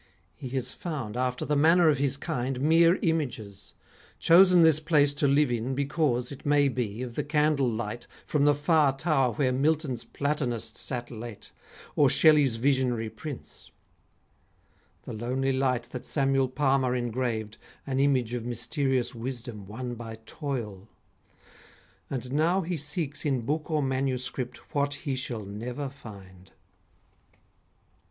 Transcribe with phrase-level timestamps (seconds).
[0.33, 3.75] He has found, after the manner of his kind, Mere images;
[4.17, 8.45] chosen this place to live in Because, it may be, of the candle light From
[8.45, 11.51] the far tower where Milton's platonist Sat late,
[11.95, 13.69] or Shelley's visionary prince:
[15.03, 20.87] The lonely light that Samuel Palmer engraved, An image of mysterious wisdom won by toil;
[22.09, 26.53] And now he seeks in book or manuscript What he shall never find.